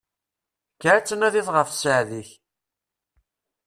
[0.75, 2.29] Kker ad tnadiḍ ɣef sseɛd-ik!